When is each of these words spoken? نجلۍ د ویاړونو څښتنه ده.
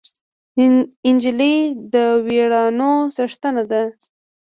نجلۍ 1.15 1.55
د 1.93 1.95
ویاړونو 2.25 2.91
څښتنه 3.15 3.63
ده. 3.71 3.83